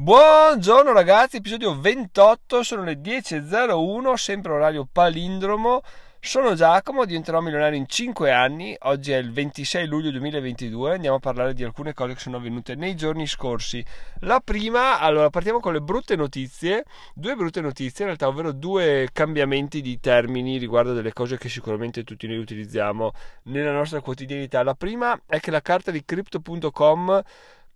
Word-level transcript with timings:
Buongiorno 0.00 0.92
ragazzi, 0.92 1.38
episodio 1.38 1.76
28, 1.76 2.62
sono 2.62 2.84
le 2.84 3.00
10.01, 3.00 4.14
sempre 4.14 4.52
orario 4.52 4.86
palindromo. 4.90 5.80
Sono 6.20 6.54
Giacomo, 6.54 7.04
diventerò 7.04 7.40
milionario 7.40 7.76
in 7.76 7.88
5 7.88 8.30
anni. 8.30 8.76
Oggi 8.82 9.10
è 9.10 9.16
il 9.16 9.32
26 9.32 9.88
luglio 9.88 10.12
2022. 10.12 10.94
Andiamo 10.94 11.16
a 11.16 11.18
parlare 11.18 11.52
di 11.52 11.64
alcune 11.64 11.94
cose 11.94 12.14
che 12.14 12.20
sono 12.20 12.36
avvenute 12.36 12.76
nei 12.76 12.94
giorni 12.94 13.26
scorsi. 13.26 13.84
La 14.20 14.38
prima, 14.38 15.00
allora, 15.00 15.30
partiamo 15.30 15.58
con 15.58 15.72
le 15.72 15.80
brutte 15.80 16.14
notizie. 16.14 16.84
Due 17.12 17.34
brutte 17.34 17.60
notizie, 17.60 18.04
in 18.04 18.14
realtà, 18.14 18.28
ovvero 18.28 18.52
due 18.52 19.08
cambiamenti 19.12 19.80
di 19.80 19.98
termini 19.98 20.58
riguardo 20.58 20.92
delle 20.92 21.12
cose 21.12 21.38
che 21.38 21.48
sicuramente 21.48 22.04
tutti 22.04 22.28
noi 22.28 22.38
utilizziamo 22.38 23.10
nella 23.46 23.72
nostra 23.72 24.00
quotidianità. 24.00 24.62
La 24.62 24.74
prima 24.74 25.20
è 25.26 25.40
che 25.40 25.50
la 25.50 25.60
carta 25.60 25.90
di 25.90 26.04
crypto.com 26.04 27.24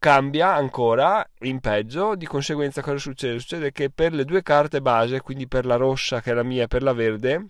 cambia 0.02 0.52
ancora 0.52 1.24
in 1.42 1.60
peggio, 1.60 2.16
di 2.16 2.26
conseguenza 2.26 2.82
cosa 2.82 2.98
succede? 2.98 3.38
Succede 3.38 3.70
che 3.70 3.88
per 3.88 4.12
le 4.12 4.24
due 4.24 4.42
carte 4.42 4.82
base, 4.82 5.20
quindi 5.20 5.46
per 5.46 5.64
la 5.64 5.76
rossa 5.76 6.20
che 6.20 6.32
è 6.32 6.34
la 6.34 6.42
mia 6.42 6.64
e 6.64 6.66
per 6.66 6.82
la 6.82 6.92
verde, 6.92 7.46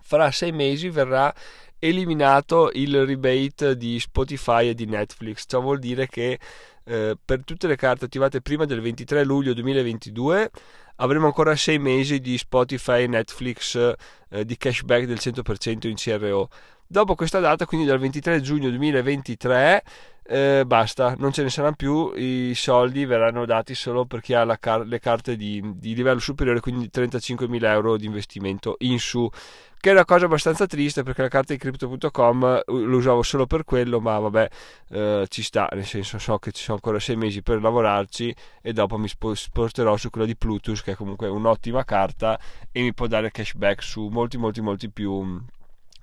fra 0.00 0.30
sei 0.30 0.52
mesi 0.52 0.88
verrà 0.88 1.34
eliminato 1.80 2.70
il 2.74 3.04
rebate 3.04 3.76
di 3.76 3.98
Spotify 3.98 4.68
e 4.68 4.74
di 4.74 4.86
Netflix. 4.86 5.46
Ciò 5.48 5.60
vuol 5.60 5.80
dire 5.80 6.06
che 6.06 6.38
eh, 6.84 7.16
per 7.24 7.42
tutte 7.42 7.66
le 7.66 7.74
carte 7.74 8.04
attivate 8.04 8.40
prima 8.40 8.66
del 8.66 8.80
23 8.80 9.24
luglio 9.24 9.52
2022 9.52 10.48
avremo 10.96 11.26
ancora 11.26 11.56
sei 11.56 11.80
mesi 11.80 12.20
di 12.20 12.38
Spotify 12.38 13.02
e 13.02 13.06
Netflix 13.08 13.94
eh, 14.28 14.44
di 14.44 14.56
cashback 14.56 15.06
del 15.06 15.18
100% 15.20 15.88
in 15.88 15.96
CRO. 15.96 16.48
Dopo 16.86 17.16
questa 17.16 17.40
data, 17.40 17.66
quindi 17.66 17.86
dal 17.86 17.98
23 17.98 18.40
giugno 18.40 18.68
2023, 18.68 19.82
eh, 20.30 20.62
basta, 20.64 21.16
non 21.18 21.32
ce 21.32 21.42
ne 21.42 21.50
saranno 21.50 21.74
più, 21.74 22.12
i 22.14 22.52
soldi 22.54 23.04
verranno 23.04 23.44
dati 23.46 23.74
solo 23.74 24.04
per 24.04 24.20
chi 24.20 24.32
ha 24.32 24.46
car- 24.58 24.86
le 24.86 25.00
carte 25.00 25.36
di, 25.36 25.60
di, 25.74 25.92
livello 25.92 26.20
superiore, 26.20 26.60
quindi 26.60 26.88
35.000 26.92 27.64
euro 27.64 27.96
di 27.96 28.06
investimento 28.06 28.76
in 28.80 29.00
su, 29.00 29.28
che 29.76 29.90
è 29.90 29.92
una 29.92 30.04
cosa 30.04 30.26
abbastanza 30.26 30.66
triste 30.66 31.02
perché 31.02 31.22
la 31.22 31.28
carta 31.28 31.52
di 31.52 31.58
crypto.com 31.58 32.44
eh, 32.44 32.62
lo 32.66 32.96
usavo 32.96 33.22
solo 33.24 33.46
per 33.46 33.64
quello, 33.64 33.98
ma 33.98 34.20
vabbè, 34.20 34.48
eh, 34.90 35.26
ci 35.28 35.42
sta, 35.42 35.68
nel 35.72 35.84
senso 35.84 36.18
so 36.20 36.38
che 36.38 36.52
ci 36.52 36.62
sono 36.62 36.76
ancora 36.76 37.00
6 37.00 37.16
mesi 37.16 37.42
per 37.42 37.60
lavorarci 37.60 38.32
e 38.62 38.72
dopo 38.72 38.98
mi 38.98 39.08
sposterò 39.08 39.96
su 39.96 40.10
quella 40.10 40.28
di 40.28 40.36
Plutus, 40.36 40.82
che 40.82 40.92
è 40.92 40.94
comunque 40.94 41.26
un'ottima 41.26 41.84
carta 41.84 42.38
e 42.70 42.82
mi 42.82 42.94
può 42.94 43.08
dare 43.08 43.32
cashback 43.32 43.82
su 43.82 44.06
molti, 44.06 44.38
molti, 44.38 44.60
molti 44.60 44.90
più 44.90 45.42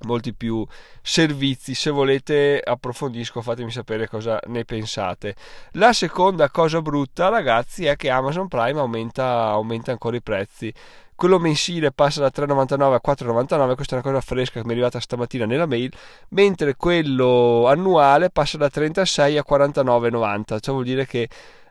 molti 0.05 0.33
più 0.33 0.65
servizi. 1.01 1.73
Se 1.73 1.89
volete 1.89 2.61
approfondisco 2.63 3.41
fatemi 3.41 3.71
sapere 3.71 4.07
cosa 4.07 4.39
ne 4.47 4.65
pensate. 4.65 5.35
La 5.73 5.93
seconda 5.93 6.49
cosa 6.49 6.81
brutta 6.81 7.29
ragazzi 7.29 7.85
è 7.85 7.95
che 7.95 8.09
Amazon 8.09 8.47
Prime 8.47 8.79
aumenta, 8.79 9.47
aumenta 9.47 9.91
ancora 9.91 10.15
i 10.15 10.21
prezzi. 10.21 10.73
Quello 11.15 11.39
mensile 11.39 11.91
passa 11.91 12.21
da 12.21 12.31
3,99 12.31 12.93
a 12.93 13.01
4,99 13.03 13.73
questa 13.73 13.95
è 13.95 13.99
una 13.99 14.11
cosa 14.11 14.21
fresca 14.21 14.59
che 14.59 14.65
mi 14.65 14.69
è 14.69 14.73
arrivata 14.73 14.99
stamattina 14.99 15.47
nella 15.47 15.65
mail 15.65 15.91
mentre 16.29 16.75
quello 16.75 17.65
annuale 17.65 18.29
passa 18.29 18.57
da 18.57 18.69
36 18.69 19.35
a 19.35 19.43
49,90 19.49 20.59
ciò 20.59 20.73
vuol 20.73 20.83
dire 20.83 21.07
che 21.07 21.27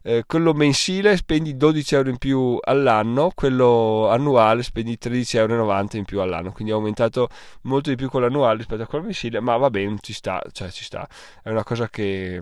eh, 0.07 0.23
quello 0.25 0.53
mensile 0.53 1.17
spendi 1.17 1.57
12 1.57 1.95
euro 1.97 2.11
in 2.11 2.17
più 2.19 2.57
all'anno, 2.63 3.33
quello 3.35 4.09
annuale 4.09 4.63
spendi 4.63 4.97
13,90 5.03 5.37
euro 5.37 5.89
in 5.95 6.05
più 6.05 6.21
all'anno, 6.21 6.53
quindi 6.53 6.73
è 6.73 6.77
aumentato 6.77 7.29
molto 7.63 7.91
di 7.91 7.97
più 7.97 8.09
quello 8.09 8.27
annuale 8.27 8.59
rispetto 8.59 8.83
a 8.83 8.87
quello 8.87 9.07
mensile, 9.07 9.41
ma 9.41 9.57
va 9.57 9.69
bene, 9.69 9.97
ci 10.01 10.13
sta, 10.13 10.41
cioè 10.53 10.71
ci 10.71 10.85
sta, 10.85 11.09
è 11.43 11.51
una 11.51 11.65
cosa 11.65 11.89
che, 11.89 12.41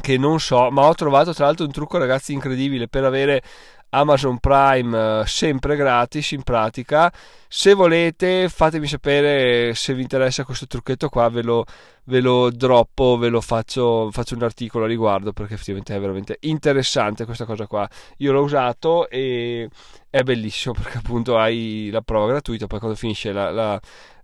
che 0.00 0.16
non 0.16 0.38
so, 0.38 0.70
ma 0.70 0.86
ho 0.86 0.94
trovato 0.94 1.34
tra 1.34 1.46
l'altro 1.46 1.66
un 1.66 1.72
trucco 1.72 1.98
ragazzi 1.98 2.32
incredibile 2.32 2.86
per 2.86 3.02
avere 3.02 3.42
Amazon 3.90 4.38
Prime 4.38 5.20
eh, 5.20 5.26
sempre 5.26 5.76
gratis 5.76 6.32
in 6.32 6.42
pratica. 6.42 7.12
Se 7.48 7.74
volete 7.74 8.48
fatemi 8.48 8.86
sapere 8.86 9.74
se 9.74 9.94
vi 9.94 10.02
interessa 10.02 10.44
questo 10.44 10.66
trucchetto 10.66 11.08
qua 11.08 11.28
ve 11.28 11.42
lo, 11.42 11.64
ve 12.04 12.20
lo 12.20 12.50
droppo 12.50 13.16
ve 13.18 13.28
lo 13.28 13.40
faccio, 13.40 14.10
faccio 14.12 14.36
un 14.36 14.42
articolo 14.44 14.84
a 14.84 14.88
riguardo 14.88 15.32
perché 15.32 15.54
effettivamente 15.54 15.94
è 15.94 16.00
veramente 16.00 16.36
interessante 16.40 17.24
questa 17.24 17.44
cosa 17.44 17.66
qua. 17.66 17.88
Io 18.18 18.32
l'ho 18.32 18.42
usato 18.42 19.08
e 19.08 19.68
è 20.08 20.22
bellissimo 20.22 20.74
perché 20.80 20.98
appunto 20.98 21.38
hai 21.38 21.88
la 21.90 22.02
prova 22.02 22.28
gratuita 22.28 22.66
poi 22.66 22.78
quando 22.78 22.96
finisce 22.96 23.32
la, 23.32 23.50
la, 23.50 23.80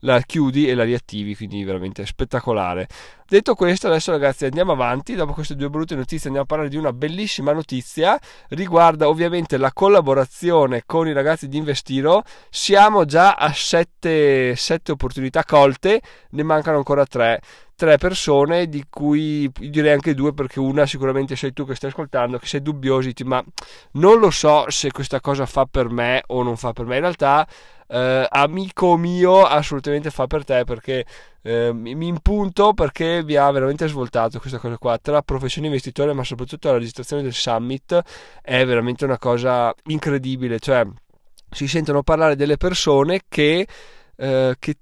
la 0.07 0.21
chiudi 0.21 0.69
e 0.69 0.75
la 0.75 0.85
riattivi 0.85 1.35
quindi 1.35 1.63
veramente 1.65 2.07
spettacolare. 2.07 2.87
Detto 3.29 3.55
questo 3.55 3.89
adesso 3.89 4.13
ragazzi 4.13 4.45
andiamo 4.45 4.73
avanti. 4.73 5.15
Dopo 5.17 5.33
queste 5.33 5.57
due 5.57 5.69
brutte 5.69 5.97
notizie 5.97 6.29
andiamo 6.29 6.43
a 6.43 6.47
parlare 6.47 6.71
di 6.71 6.77
una 6.77 6.93
bellissima 6.93 7.53
notizia. 7.53 8.19
Riguarda 8.51 9.09
ovviamente 9.09 9.57
la 9.59 9.73
collaborazione 9.73 10.85
con 10.87 11.09
i 11.09 11.13
ragazzi 11.13 11.49
di 11.49 11.57
Investiro. 11.57 12.23
Siamo 12.49 13.05
già 13.05 13.35
a 13.35 13.53
7, 13.53 14.55
7 14.55 14.93
opportunità 14.93 15.43
colte, 15.45 16.01
ne 16.31 16.43
mancano 16.45 16.79
ancora 16.79 17.05
3 17.05 17.41
tre 17.77 17.99
persone 17.99 18.71
di 18.71 18.87
cui 18.89 19.53
direi 19.55 19.93
anche 19.93 20.15
due 20.15 20.33
perché 20.33 20.59
una 20.61 20.87
sicuramente 20.87 21.37
sei 21.37 21.53
tu 21.53 21.67
che 21.67 21.75
stai 21.75 21.91
ascoltando 21.91 22.39
che 22.39 22.47
sei 22.47 22.63
dubbiosi 22.63 23.13
ma 23.25 23.45
non 23.93 24.19
lo 24.19 24.31
so 24.31 24.65
se 24.71 24.91
questa 24.91 25.21
cosa 25.21 25.45
fa 25.45 25.67
per 25.67 25.91
me 25.91 26.23
o 26.29 26.43
non 26.43 26.57
fa 26.57 26.73
per 26.73 26.87
me. 26.87 26.95
In 26.95 27.03
realtà 27.03 27.47
eh, 27.89 28.27
amico 28.29 28.97
mio 28.97 29.45
assolutamente 29.45 30.11
fa 30.11 30.27
per 30.27 30.45
te 30.45 30.65
perché 30.65 31.05
eh, 31.43 31.73
mi 31.73 32.07
impunto 32.09 32.73
perché 32.73 33.23
vi 33.23 33.37
ha 33.37 33.51
veramente 33.51 33.87
svoltato 33.87 34.39
questa 34.39 34.59
cosa 34.59 34.77
qua. 34.79 34.99
Tra 34.99 35.23
professione 35.23 35.69
investitore 35.69 36.13
ma 36.13 36.25
soprattutto 36.25 36.71
la 36.71 36.79
registrazione 36.79 37.23
del 37.23 37.35
summit 37.35 38.03
è 38.43 38.65
veramente 38.67 39.05
una 39.05 39.19
cosa 39.19 39.73
incredibile. 39.85 40.59
Cioè 40.59 40.87
si 41.51 41.69
sentono 41.69 42.03
parlare 42.03 42.37
delle 42.37 42.57
persone 42.57 43.23
che, 43.29 43.67
eh, 44.17 44.57
che 44.59 44.77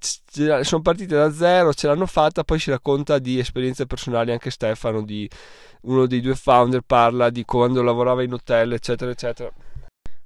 sono 0.63 0.83
partite 0.83 1.15
da 1.15 1.31
zero, 1.33 1.73
ce 1.75 1.87
l'hanno 1.87 2.07
fatta, 2.07 2.45
poi 2.45 2.59
si 2.59 2.71
racconta 2.71 3.19
di 3.19 3.39
esperienze 3.39 3.87
personali, 3.87 4.33
anche 4.33 4.51
Stefano, 4.51 5.03
di 5.03 5.29
uno 5.83 6.07
dei 6.07 6.21
due 6.21 6.35
founder, 6.35 6.81
parla 6.81 7.31
di 7.31 7.45
quando 7.45 7.83
lavorava 7.83 8.23
in 8.23 8.33
hotel, 8.33 8.73
eccetera, 8.73 9.11
eccetera. 9.11 9.53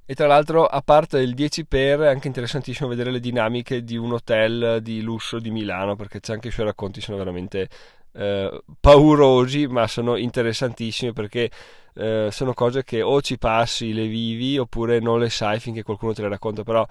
E 0.09 0.15
tra 0.15 0.25
l'altro, 0.25 0.65
a 0.65 0.81
parte 0.81 1.19
il 1.19 1.35
10 1.35 1.67
per, 1.67 1.99
è 1.99 2.07
anche 2.07 2.25
interessantissimo 2.25 2.89
vedere 2.89 3.11
le 3.11 3.19
dinamiche 3.19 3.83
di 3.83 3.95
un 3.95 4.13
hotel 4.13 4.79
di 4.81 5.01
lusso 5.01 5.37
di 5.37 5.51
Milano, 5.51 5.95
perché 5.95 6.19
c'è 6.19 6.33
anche 6.33 6.47
i 6.47 6.51
suoi 6.51 6.65
racconti, 6.65 6.99
sono 6.99 7.19
veramente 7.19 7.69
eh, 8.13 8.63
paurosi, 8.79 9.67
ma 9.67 9.85
sono 9.85 10.15
interessantissimi 10.15 11.13
perché 11.13 11.51
eh, 11.93 12.29
sono 12.31 12.55
cose 12.55 12.83
che 12.83 13.03
o 13.03 13.21
ci 13.21 13.37
passi, 13.37 13.93
le 13.93 14.07
vivi, 14.07 14.57
oppure 14.57 14.99
non 14.99 15.19
le 15.19 15.29
sai 15.29 15.59
finché 15.59 15.83
qualcuno 15.83 16.13
te 16.13 16.23
le 16.23 16.29
racconta. 16.29 16.63
Però 16.63 16.83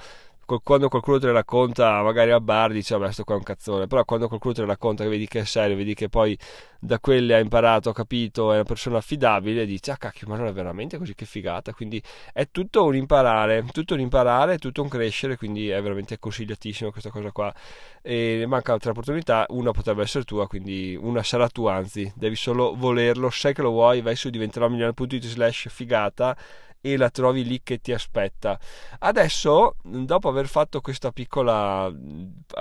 quando 0.62 0.88
qualcuno 0.88 1.18
te 1.18 1.26
le 1.26 1.32
racconta 1.32 2.02
magari 2.02 2.30
a 2.30 2.40
bar 2.40 2.72
dice 2.72 2.96
vabbè 2.96 3.12
sto 3.12 3.24
qua 3.24 3.34
è 3.34 3.38
un 3.38 3.44
cazzone. 3.44 3.86
Però 3.86 4.04
quando 4.04 4.28
qualcuno 4.28 4.54
te 4.54 4.60
le 4.62 4.66
racconta 4.66 5.04
che 5.04 5.10
vedi 5.10 5.26
che 5.26 5.40
è 5.40 5.44
serio 5.44 5.76
vedi 5.76 5.94
che 5.94 6.08
poi 6.08 6.36
da 6.80 6.98
quelle 7.00 7.34
ha 7.34 7.38
imparato 7.38 7.90
ha 7.90 7.94
capito 7.94 8.52
è 8.52 8.54
una 8.54 8.62
persona 8.62 8.98
affidabile 8.98 9.66
dici 9.66 9.90
ah 9.90 9.96
cacchio 9.96 10.28
ma 10.28 10.36
non 10.36 10.46
è 10.46 10.52
veramente 10.52 10.96
così 10.96 11.14
che 11.14 11.26
figata? 11.26 11.72
Quindi 11.72 12.02
è 12.32 12.48
tutto 12.50 12.84
un 12.84 12.96
imparare 12.96 13.64
tutto 13.70 13.94
un 13.94 14.00
imparare 14.00 14.58
tutto 14.58 14.82
un 14.82 14.88
crescere 14.88 15.36
quindi 15.36 15.68
è 15.68 15.82
veramente 15.82 16.18
consigliatissimo 16.18 16.90
questa 16.90 17.10
cosa 17.10 17.30
qua. 17.30 17.52
E 18.00 18.44
manca 18.46 18.72
altre 18.72 18.90
opportunità 18.90 19.44
una 19.50 19.72
potrebbe 19.72 20.02
essere 20.02 20.24
tua 20.24 20.46
quindi 20.46 20.96
una 20.98 21.22
sarà 21.22 21.48
tua 21.48 21.74
anzi 21.74 22.10
devi 22.16 22.36
solo 22.36 22.74
volerlo 22.74 23.28
sai 23.28 23.52
che 23.52 23.62
lo 23.62 23.70
vuoi 23.70 24.00
vai 24.00 24.16
su 24.16 24.30
diventerò 24.30 24.68
milione.it 24.68 25.24
slash 25.24 25.66
figata 25.68 26.36
e 26.80 26.96
la 26.96 27.10
trovi 27.10 27.44
lì 27.44 27.60
che 27.62 27.78
ti 27.78 27.92
aspetta. 27.92 28.58
Adesso, 29.00 29.76
dopo 29.82 30.28
aver 30.28 30.46
fatto 30.46 30.80
questa 30.80 31.10
piccola 31.10 31.92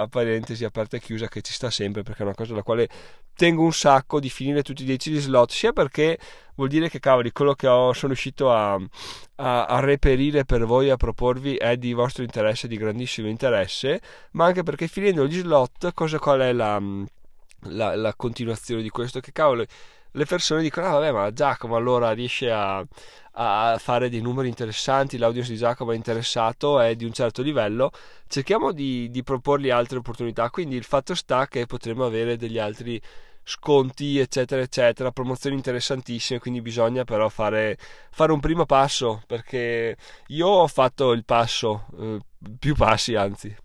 parentesi 0.10 0.66
aperta 0.66 0.98
e 0.98 1.00
chiusa 1.00 1.28
che 1.28 1.42
ci 1.42 1.54
sta 1.54 1.70
sempre 1.70 2.04
perché 2.04 2.22
è 2.22 2.26
una 2.26 2.36
cosa 2.36 2.54
alla 2.54 2.64
quale 2.64 2.88
tengo 3.36 3.64
un 3.64 3.72
sacco 3.72 4.20
di 4.20 4.30
finire 4.30 4.64
tutti 4.64 4.82
i 4.82 4.86
10 4.86 5.16
slot, 5.18 5.52
sia 5.52 5.72
perché 5.72 6.18
vuol 6.56 6.70
dire 6.70 6.90
che 6.90 7.00
cavoli, 7.00 7.32
quello 7.32 7.54
che 7.54 7.68
ho, 7.68 7.94
sono 7.94 8.12
riuscito 8.14 8.52
a, 8.52 8.74
a, 9.36 9.66
a 9.66 9.80
reperire 9.80 10.44
per 10.44 10.66
voi, 10.66 10.90
a 10.90 10.98
proporvi 10.98 11.56
è 11.56 11.78
di 11.78 11.94
vostro 11.94 12.24
interesse, 12.24 12.68
di 12.68 12.78
grandissimo 12.78 13.28
interesse, 13.28 14.02
ma 14.32 14.46
anche 14.46 14.64
perché 14.64 14.88
finendo 14.88 15.28
gli 15.28 15.38
slot, 15.38 15.94
cosa 15.94 16.18
qual 16.18 16.40
è 16.40 16.52
la, 16.52 16.82
la, 17.66 17.96
la 17.96 18.14
continuazione 18.16 18.82
di 18.82 18.90
questo? 18.90 19.20
Che 19.20 19.32
cavolo 19.32 19.66
le 20.18 20.26
persone 20.26 20.62
dicono: 20.62 20.88
Ah, 20.88 20.92
vabbè, 20.92 21.12
ma 21.12 21.32
Giacomo 21.32 21.76
allora 21.76 22.12
riesce 22.12 22.52
a, 22.52 22.84
a 23.34 23.78
fare 23.80 24.10
dei 24.10 24.22
numeri 24.22 24.50
interessanti. 24.50 25.18
L'audience 25.18 25.52
di 25.52 25.58
Giacomo 25.58 25.92
è 25.92 25.96
interessato, 25.96 26.80
è 26.80 26.96
di 26.96 27.06
un 27.06 27.14
certo 27.14 27.42
livello. 27.42 27.92
Cerchiamo 28.28 28.72
di, 28.72 29.10
di 29.10 29.24
proporgli 29.24 29.70
altre 29.70 30.00
opportunità. 30.00 30.50
Quindi 30.50 30.76
il 30.76 30.84
fatto 30.84 31.16
sta 31.16 31.48
che 31.48 31.66
potremo 31.68 32.06
avere 32.06 32.36
degli 32.36 32.58
altri 32.58 33.00
sconti, 33.44 34.18
eccetera, 34.20 34.62
eccetera, 34.62 35.12
promozioni 35.12 35.56
interessantissime. 35.56 36.40
Quindi 36.40 36.62
bisogna 36.62 37.04
però 37.04 37.30
fare, 37.30 37.78
fare 38.12 38.32
un 38.32 38.40
primo 38.40 38.66
passo 38.66 39.22
perché 39.28 39.96
io 40.28 40.48
ho 40.48 40.68
fatto 40.68 41.12
il 41.12 41.24
passo, 41.26 41.86
eh, 42.00 42.20
più 42.60 42.76
passi 42.76 43.16
anzi. 43.16 43.56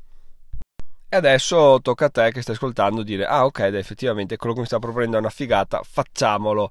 E 1.15 1.17
adesso 1.17 1.79
tocca 1.83 2.07
a 2.07 2.09
te 2.09 2.33
che 2.33 2.41
stai 2.41 2.55
ascoltando 2.55 3.03
dire: 3.03 3.27
Ah, 3.27 3.45
ok, 3.45 3.67
dai, 3.67 3.81
effettivamente 3.81 4.39
quello 4.39 4.55
che 4.55 4.61
mi 4.61 4.67
sta 4.67 4.79
proponendo 4.79 5.17
è 5.17 5.21
una 5.21 5.29
figata, 5.29 5.83
facciamolo. 5.85 6.71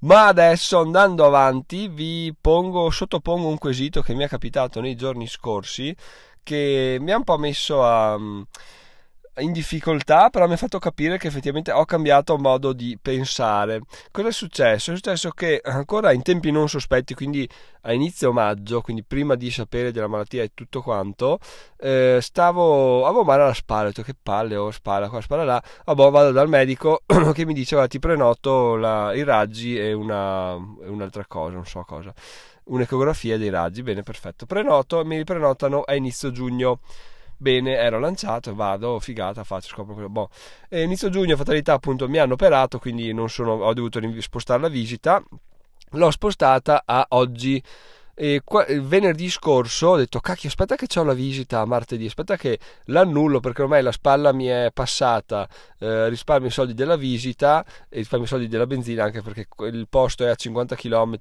Ma 0.00 0.26
adesso 0.26 0.80
andando 0.80 1.24
avanti 1.24 1.86
vi 1.86 2.34
pongo, 2.38 2.90
sottopongo 2.90 3.46
un 3.46 3.58
quesito 3.58 4.02
che 4.02 4.12
mi 4.14 4.24
è 4.24 4.28
capitato 4.28 4.80
nei 4.80 4.96
giorni 4.96 5.28
scorsi 5.28 5.94
che 6.42 6.96
mi 7.00 7.12
ha 7.12 7.16
un 7.16 7.22
po' 7.22 7.38
messo 7.38 7.84
a 7.84 8.18
in 9.38 9.52
difficoltà, 9.52 10.30
però 10.30 10.46
mi 10.46 10.54
ha 10.54 10.56
fatto 10.56 10.78
capire 10.78 11.18
che 11.18 11.28
effettivamente 11.28 11.72
ho 11.72 11.84
cambiato 11.84 12.38
modo 12.38 12.72
di 12.72 12.98
pensare. 13.00 13.82
Cosa 14.10 14.28
è 14.28 14.32
successo? 14.32 14.92
È 14.92 14.94
successo 14.94 15.30
che 15.30 15.60
ancora 15.62 16.12
in 16.12 16.22
tempi 16.22 16.50
non 16.50 16.68
sospetti, 16.68 17.14
quindi 17.14 17.48
a 17.82 17.92
inizio 17.92 18.32
maggio, 18.32 18.80
quindi 18.80 19.04
prima 19.04 19.34
di 19.34 19.50
sapere 19.50 19.92
della 19.92 20.06
malattia 20.08 20.42
e 20.42 20.50
tutto 20.54 20.82
quanto, 20.82 21.38
eh, 21.78 22.18
stavo, 22.20 23.06
avevo 23.06 23.24
male 23.24 23.42
alla 23.42 23.54
spalla, 23.54 23.84
ho 23.84 23.86
detto 23.86 24.02
che 24.02 24.14
palle 24.20 24.56
ho 24.56 24.70
spalla 24.70 25.08
qua, 25.08 25.20
spalla 25.20 25.44
là, 25.44 25.62
vabbè 25.84 26.10
vado 26.10 26.32
dal 26.32 26.48
medico 26.48 27.02
che 27.32 27.44
mi 27.44 27.54
diceva 27.54 27.86
ti 27.86 27.98
prenoto 27.98 28.76
la, 28.76 29.14
i 29.14 29.22
raggi 29.22 29.78
e 29.78 29.92
una, 29.92 30.54
un'altra 30.54 31.24
cosa, 31.26 31.54
non 31.54 31.66
so 31.66 31.84
cosa, 31.86 32.12
un'ecografia 32.64 33.38
dei 33.38 33.50
raggi, 33.50 33.82
bene 33.82 34.02
perfetto, 34.02 34.46
prenoto, 34.46 35.04
mi 35.04 35.16
riprenotano 35.16 35.82
a 35.82 35.94
inizio 35.94 36.32
giugno 36.32 36.80
bene, 37.36 37.74
ero 37.76 37.98
lanciato, 37.98 38.54
vado, 38.54 38.98
figata, 38.98 39.44
faccio, 39.44 39.68
scopro 39.68 39.94
quello. 39.94 40.08
Boh. 40.08 40.28
E 40.68 40.82
inizio 40.82 41.08
giugno, 41.10 41.36
fatalità, 41.36 41.74
appunto, 41.74 42.08
mi 42.08 42.18
hanno 42.18 42.34
operato, 42.34 42.78
quindi 42.78 43.14
sono, 43.28 43.52
ho 43.52 43.74
dovuto 43.74 44.00
spostare 44.20 44.60
la 44.60 44.68
visita. 44.68 45.22
L'ho 45.90 46.10
spostata 46.10 46.82
a 46.84 47.06
oggi 47.10 47.62
e 48.18 48.40
qua, 48.42 48.64
venerdì 48.66 49.28
scorso 49.28 49.88
ho 49.88 49.96
detto 49.96 50.20
cacchio 50.20 50.48
aspetta 50.48 50.74
che 50.74 50.86
ho 50.98 51.02
la 51.04 51.12
visita 51.12 51.62
martedì 51.66 52.06
aspetta 52.06 52.38
che 52.38 52.58
l'annullo 52.84 53.40
perché 53.40 53.60
ormai 53.60 53.82
la 53.82 53.92
spalla 53.92 54.32
mi 54.32 54.46
è 54.46 54.70
passata 54.72 55.46
eh, 55.78 56.08
risparmio 56.08 56.48
i 56.48 56.50
soldi 56.50 56.72
della 56.72 56.96
visita 56.96 57.62
e 57.90 57.98
risparmio 57.98 58.24
i 58.24 58.30
soldi 58.30 58.48
della 58.48 58.66
benzina 58.66 59.04
anche 59.04 59.20
perché 59.20 59.46
il 59.66 59.86
posto 59.90 60.24
è 60.24 60.28
a 60.28 60.34
50 60.34 60.76
km 60.76 61.18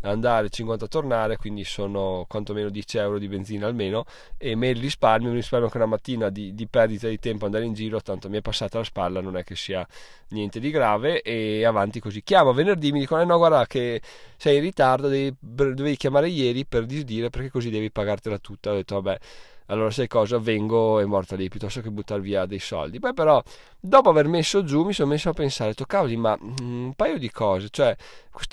andare 0.00 0.48
50 0.48 0.88
tornare 0.88 1.36
quindi 1.36 1.62
sono 1.62 2.24
quantomeno 2.26 2.70
10 2.70 2.98
euro 2.98 3.18
di 3.20 3.28
benzina 3.28 3.68
almeno 3.68 4.04
e 4.36 4.56
me 4.56 4.70
il 4.70 4.80
risparmio 4.80 5.30
mi 5.30 5.36
risparmio 5.36 5.66
anche 5.66 5.78
una 5.78 5.86
mattina 5.86 6.28
di, 6.28 6.54
di 6.54 6.66
perdita 6.66 7.06
di 7.06 7.20
tempo 7.20 7.44
andare 7.44 7.66
in 7.66 7.74
giro 7.74 8.00
tanto 8.00 8.28
mi 8.28 8.38
è 8.38 8.42
passata 8.42 8.78
la 8.78 8.84
spalla 8.84 9.20
non 9.20 9.36
è 9.36 9.44
che 9.44 9.54
sia 9.54 9.86
niente 10.32 10.58
di 10.58 10.70
grave 10.70 11.22
e 11.22 11.64
avanti 11.64 12.00
così. 12.00 12.22
Chiamo 12.22 12.52
venerdì 12.52 12.90
mi 12.90 13.00
dicono 13.00 13.22
eh 13.22 13.24
no 13.24 13.36
guarda 13.36 13.66
che 13.66 14.00
sei 14.36 14.56
in 14.56 14.62
ritardo 14.62 15.08
devi, 15.08 15.34
dovevi 15.38 15.96
chiamare 15.96 16.28
ieri 16.32 16.64
per 16.66 16.86
disdire 16.86 17.30
perché 17.30 17.50
così 17.50 17.70
devi 17.70 17.90
pagartela 17.90 18.38
tutta. 18.38 18.72
Ho 18.72 18.74
detto, 18.74 19.00
vabbè, 19.00 19.18
allora 19.66 19.90
sai 19.90 20.08
cosa, 20.08 20.38
vengo 20.38 21.00
e 21.00 21.04
morta 21.04 21.36
lì 21.36 21.48
piuttosto 21.48 21.80
che 21.80 21.90
buttare 21.90 22.20
via 22.20 22.46
dei 22.46 22.58
soldi. 22.58 22.98
Poi 22.98 23.14
però, 23.14 23.42
dopo 23.78 24.10
aver 24.10 24.28
messo 24.28 24.64
giù, 24.64 24.84
mi 24.84 24.92
sono 24.92 25.10
messo 25.10 25.30
a 25.30 25.32
pensare, 25.32 25.70
ho 25.70 25.72
detto, 25.72 25.84
cavoli, 25.86 26.16
ma 26.16 26.36
mm, 26.36 26.84
un 26.84 26.94
paio 26.94 27.18
di 27.18 27.30
cose, 27.30 27.68
cioè, 27.70 27.96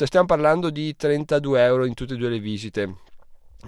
stiamo 0.05 0.25
parlando 0.25 0.69
di 0.69 0.95
32 0.95 1.63
euro 1.63 1.85
in 1.85 1.93
tutte 1.93 2.13
e 2.13 2.17
due 2.17 2.29
le 2.29 2.39
visite. 2.39 2.95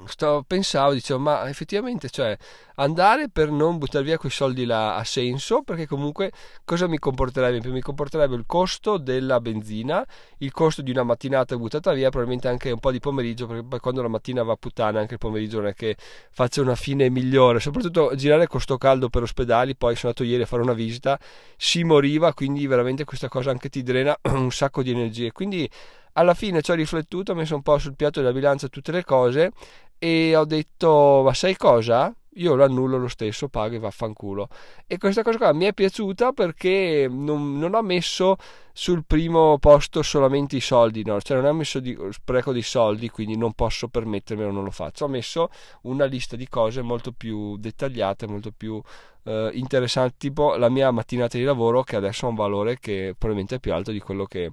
Sto, 0.06 0.42
pensavo, 0.48 0.94
dicevo, 0.94 1.20
ma 1.20 1.50
effettivamente, 1.50 2.10
cioè, 2.10 2.38
andare 2.76 3.28
per 3.30 3.52
non 3.52 3.78
buttare 3.78 4.06
via 4.06 4.18
quei 4.18 4.32
soldi 4.32 4.64
là 4.64 4.96
ha 4.96 5.04
senso? 5.04 5.64
Perché 5.64 5.86
comunque 5.86 6.32
cosa 6.64 6.88
mi 6.88 6.98
comporterebbe? 6.98 7.68
Mi 7.70 7.82
comporterebbe 7.82 8.36
il 8.36 8.46
costo 8.48 8.98
della 8.98 9.42
benzina, 9.42 10.06
il 10.38 10.52
costo 10.54 10.82
di 10.82 10.92
una 10.92 11.04
mattinata 11.04 11.58
buttata 11.58 11.92
via, 11.92 12.10
probabilmente 12.10 12.48
anche 12.48 12.72
un 12.72 12.80
po' 12.80 12.92
di 12.92 13.00
pomeriggio 13.00 13.48
perché 13.48 13.64
poi 13.66 13.80
quando 13.80 14.02
la 14.02 14.08
mattina 14.08 14.44
va 14.44 14.56
puttana 14.56 15.02
anche 15.02 15.14
il 15.16 15.20
pomeriggio 15.20 15.60
non 15.60 15.68
è 15.68 15.74
che 15.74 15.98
faccia 16.32 16.62
una 16.62 16.76
fine 16.76 17.10
migliore, 17.10 17.60
soprattutto 17.60 18.16
girare 18.16 18.48
con 18.48 18.62
sto 18.62 18.78
caldo 18.78 19.10
per 19.10 19.24
ospedali, 19.24 19.76
poi 19.76 19.96
sono 19.98 20.14
andato 20.14 20.24
ieri 20.24 20.44
a 20.44 20.46
fare 20.46 20.62
una 20.62 20.74
visita, 20.74 21.20
si 21.58 21.84
moriva, 21.84 22.34
quindi 22.34 22.66
veramente 22.66 23.04
questa 23.04 23.28
cosa 23.28 23.52
anche 23.52 23.68
ti 23.68 23.84
drena 23.84 24.18
un 24.32 24.52
sacco 24.52 24.82
di 24.84 24.92
energie, 24.92 25.34
quindi 25.34 25.70
alla 26.14 26.34
fine 26.34 26.62
ci 26.62 26.72
ho 26.72 26.76
riflettuto, 26.76 27.32
ho 27.32 27.36
messo 27.36 27.56
un 27.56 27.62
po' 27.62 27.78
sul 27.78 27.96
piatto 27.96 28.20
della 28.20 28.34
bilancia 28.34 28.68
tutte 28.68 28.92
le 28.92 29.04
cose 29.04 29.52
e 29.98 30.36
ho 30.36 30.46
detto 30.46 31.22
ma 31.24 31.34
sai 31.34 31.56
cosa? 31.56 32.14
io 32.36 32.56
lo 32.56 32.64
annullo 32.64 32.98
lo 32.98 33.08
stesso, 33.08 33.50
pago 33.50 33.76
e 33.76 33.80
vaffanculo. 33.80 34.48
E 34.88 34.98
questa 34.98 35.24
cosa 35.24 35.38
qua 35.38 35.54
mi 35.54 35.66
è 35.66 35.74
piaciuta 35.74 36.32
perché 36.32 37.08
non, 37.10 37.58
non 37.58 37.74
ho 37.74 37.82
messo 37.82 38.38
sul 38.82 39.04
primo 39.06 39.60
posto 39.60 40.02
solamente 40.02 40.56
i 40.56 40.60
soldi, 40.60 41.06
no? 41.06 41.22
cioè 41.22 41.38
non 41.38 41.46
ho 41.46 41.54
messo 41.54 41.80
di, 41.80 41.96
spreco 42.10 42.52
di 42.52 42.64
soldi, 42.64 43.12
quindi 43.12 43.38
non 43.38 43.54
posso 43.54 43.90
permettermelo, 43.90 44.50
non 44.50 44.64
lo 44.64 44.72
faccio. 44.72 45.06
Ho 45.06 45.08
messo 45.08 45.52
una 45.82 46.06
lista 46.06 46.36
di 46.36 46.48
cose 46.48 46.82
molto 46.82 47.12
più 47.12 47.58
dettagliate, 47.58 48.26
molto 48.26 48.52
più 48.52 48.82
eh, 49.26 49.52
interessanti, 49.54 50.16
tipo 50.18 50.56
la 50.56 50.68
mia 50.70 50.90
mattinata 50.90 51.38
di 51.38 51.44
lavoro 51.44 51.84
che 51.84 51.96
adesso 51.96 52.26
ha 52.26 52.30
un 52.30 52.34
valore 52.36 52.80
che 52.80 53.14
probabilmente 53.16 53.58
è 53.58 53.60
più 53.60 53.72
alto 53.72 53.92
di 53.92 54.00
quello 54.00 54.26
che, 54.26 54.50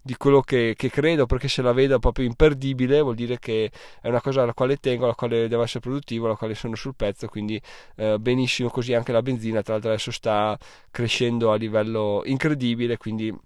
di 0.00 0.14
quello 0.16 0.42
che, 0.42 0.74
che 0.76 0.88
credo, 0.88 1.26
perché 1.26 1.48
se 1.48 1.60
la 1.60 1.72
vedo 1.72 1.98
proprio 1.98 2.24
imperdibile 2.24 3.00
vuol 3.00 3.16
dire 3.16 3.40
che 3.40 3.68
è 4.00 4.06
una 4.06 4.20
cosa 4.20 4.42
alla 4.42 4.54
quale 4.54 4.76
tengo, 4.76 5.06
alla 5.06 5.16
quale 5.16 5.48
devo 5.48 5.64
essere 5.64 5.80
produttivo, 5.80 6.26
alla 6.26 6.36
quale 6.36 6.54
sono 6.54 6.76
sul 6.76 6.94
pezzo, 6.94 7.26
quindi 7.26 7.60
eh, 7.96 8.16
benissimo 8.20 8.68
così 8.70 8.94
anche 8.94 9.10
la 9.10 9.22
benzina, 9.22 9.60
tra 9.60 9.72
l'altro 9.72 9.90
adesso 9.90 10.12
sta 10.12 10.56
crescendo 10.88 11.50
a 11.50 11.56
livello 11.56 12.22
incredibile, 12.24 12.96
quindi 12.96 13.36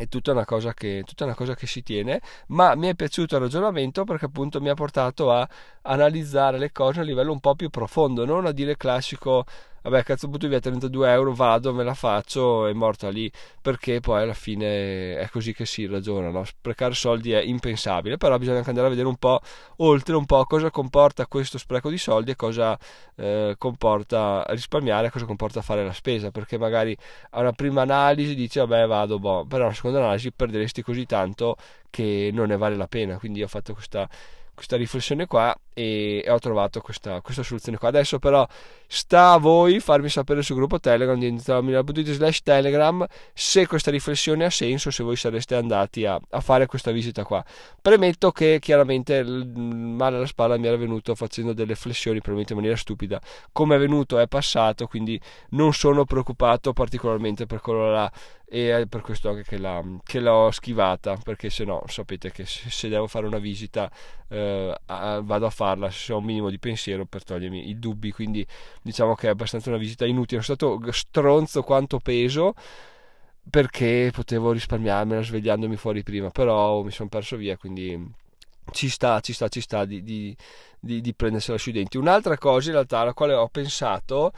è 0.00 0.08
tutta 0.08 0.32
una, 0.32 0.46
cosa 0.46 0.72
che, 0.72 1.02
tutta 1.04 1.24
una 1.24 1.34
cosa 1.34 1.54
che 1.54 1.66
si 1.66 1.82
tiene, 1.82 2.22
ma 2.48 2.74
mi 2.74 2.88
è 2.88 2.94
piaciuto 2.94 3.36
il 3.36 3.42
ragionamento 3.42 4.04
perché 4.04 4.24
appunto 4.24 4.58
mi 4.58 4.70
ha 4.70 4.74
portato 4.74 5.30
a 5.30 5.46
analizzare 5.82 6.56
le 6.56 6.72
cose 6.72 7.00
a 7.00 7.02
livello 7.02 7.32
un 7.32 7.40
po' 7.40 7.54
più 7.54 7.68
profondo, 7.68 8.24
non 8.24 8.46
a 8.46 8.52
dire 8.52 8.78
classico 8.78 9.44
vabbè 9.82 10.02
cazzo 10.02 10.28
butto 10.28 10.48
via 10.48 10.60
32 10.60 11.10
euro 11.10 11.34
vado 11.34 11.72
me 11.74 11.84
la 11.84 11.94
faccio 11.94 12.66
è 12.66 12.72
morta 12.72 13.08
lì. 13.08 13.30
Perché 13.60 14.00
poi 14.00 14.22
alla 14.22 14.34
fine 14.34 15.16
è 15.16 15.28
così 15.30 15.52
che 15.52 15.66
si 15.66 15.86
ragiona 15.86 16.30
no? 16.30 16.44
sprecare 16.44 16.94
soldi 16.94 17.32
è 17.32 17.40
impensabile 17.40 18.16
però 18.16 18.38
bisogna 18.38 18.58
anche 18.58 18.70
andare 18.70 18.86
a 18.86 18.90
vedere 18.90 19.08
un 19.08 19.16
po' 19.16 19.40
oltre 19.78 20.14
un 20.16 20.24
po' 20.26 20.44
cosa 20.44 20.70
comporta 20.70 21.26
questo 21.26 21.58
spreco 21.58 21.90
di 21.90 21.98
soldi 21.98 22.30
e 22.30 22.36
cosa 22.36 22.78
eh, 23.16 23.54
comporta 23.58 24.44
risparmiare 24.48 25.10
cosa 25.10 25.26
comporta 25.26 25.62
fare 25.62 25.84
la 25.84 25.92
spesa. 25.92 26.30
Perché 26.30 26.58
magari 26.58 26.96
a 27.30 27.40
una 27.40 27.52
prima 27.52 27.82
analisi 27.82 28.34
dici 28.34 28.58
vabbè 28.58 28.86
vado 28.86 29.18
boh. 29.18 29.44
Però 29.46 29.64
a 29.64 29.66
una 29.66 29.74
seconda 29.74 29.98
analisi 29.98 30.32
perderesti 30.32 30.82
così 30.82 31.06
tanto 31.06 31.56
che 31.90 32.30
non 32.32 32.48
ne 32.48 32.56
vale 32.56 32.76
la 32.76 32.86
pena. 32.86 33.18
Quindi 33.18 33.42
ho 33.42 33.48
fatto 33.48 33.74
questa 33.74 34.08
questa 34.60 34.76
riflessione 34.76 35.26
qua 35.26 35.58
e, 35.72 36.24
ho 36.28 36.38
trovato 36.38 36.80
questa, 36.80 37.20
questa, 37.20 37.42
soluzione 37.42 37.78
qua. 37.78 37.88
Adesso 37.88 38.18
però 38.18 38.46
sta 38.86 39.32
a 39.32 39.38
voi 39.38 39.80
farmi 39.80 40.08
sapere 40.08 40.42
sul 40.42 40.56
gruppo 40.56 40.80
Telegram 40.80 41.18
di 41.18 41.26
entrare.it 41.26 42.10
slash 42.10 42.42
Telegram 42.42 43.04
se 43.32 43.66
questa 43.66 43.90
riflessione 43.90 44.44
ha 44.44 44.50
senso, 44.50 44.90
se 44.90 45.02
voi 45.02 45.16
sareste 45.16 45.54
andati 45.54 46.04
a, 46.04 46.20
a, 46.30 46.40
fare 46.40 46.66
questa 46.66 46.90
visita 46.90 47.24
qua. 47.24 47.44
Premetto 47.80 48.30
che 48.32 48.58
chiaramente 48.60 49.14
il 49.16 49.46
male 49.56 50.16
alla 50.16 50.26
spalla 50.26 50.56
mi 50.56 50.66
era 50.66 50.76
venuto 50.76 51.14
facendo 51.14 51.52
delle 51.52 51.74
flessioni, 51.74 52.18
probabilmente 52.18 52.52
in 52.52 52.58
maniera 52.58 52.76
stupida. 52.76 53.20
Come 53.52 53.76
è 53.76 53.78
venuto 53.78 54.18
è 54.18 54.26
passato, 54.26 54.86
quindi 54.86 55.20
non 55.50 55.72
sono 55.72 56.04
preoccupato 56.04 56.72
particolarmente 56.72 57.46
per 57.46 57.60
quello 57.60 57.90
là 57.90 58.10
e 58.52 58.80
è 58.80 58.86
per 58.86 59.00
questo 59.00 59.28
anche 59.28 59.44
che, 59.44 59.58
la, 59.58 59.80
che 60.02 60.18
l'ho 60.18 60.50
schivata 60.50 61.16
perché 61.22 61.50
se 61.50 61.64
no 61.64 61.84
sapete 61.86 62.32
che 62.32 62.44
se, 62.46 62.88
devo 62.88 63.06
fare 63.06 63.28
una 63.28 63.38
visita 63.38 63.88
eh, 64.28 64.74
vado 64.86 65.46
a 65.46 65.50
farla 65.60 65.90
se 65.90 66.14
ho 66.14 66.18
un 66.18 66.24
minimo 66.24 66.48
di 66.48 66.58
pensiero 66.58 67.04
per 67.04 67.22
togliermi 67.22 67.68
i 67.68 67.78
dubbi 67.78 68.12
quindi 68.12 68.46
diciamo 68.80 69.14
che 69.14 69.26
è 69.26 69.30
abbastanza 69.30 69.68
una 69.68 69.78
visita 69.78 70.06
inutile. 70.06 70.40
Sono 70.40 70.56
stato 70.56 70.92
stronzo 70.92 71.62
quanto 71.62 71.98
peso 71.98 72.54
perché 73.48 74.10
potevo 74.14 74.52
risparmiarmela 74.52 75.22
svegliandomi 75.22 75.76
fuori 75.76 76.02
prima 76.02 76.30
però 76.30 76.82
mi 76.82 76.90
sono 76.90 77.10
perso 77.10 77.36
via 77.36 77.58
quindi 77.58 78.18
ci 78.72 78.88
sta, 78.88 79.20
ci 79.20 79.32
sta, 79.34 79.48
ci 79.48 79.60
sta 79.60 79.84
di, 79.84 80.02
di, 80.02 80.34
di, 80.78 81.00
di 81.00 81.14
prendersela 81.14 81.58
sui 81.58 81.72
denti. 81.72 81.96
Un'altra 81.96 82.38
cosa 82.38 82.68
in 82.68 82.74
realtà 82.74 83.00
alla 83.00 83.12
quale 83.12 83.34
ho 83.34 83.48
pensato 83.48 84.32